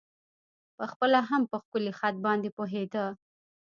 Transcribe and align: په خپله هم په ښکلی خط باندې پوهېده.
په 0.77 0.83
خپله 0.91 1.19
هم 1.29 1.41
په 1.51 1.57
ښکلی 1.63 1.91
خط 1.99 2.15
باندې 2.25 2.49
پوهېده. 2.57 3.05